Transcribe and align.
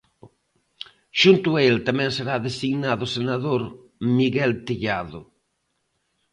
Xunto 1.21 1.49
a 1.53 1.61
el 1.69 1.77
tamén 1.87 2.09
será 2.17 2.35
designado 2.47 3.05
senador 3.15 3.61
Miguel 4.17 4.51
Tellado. 4.67 5.21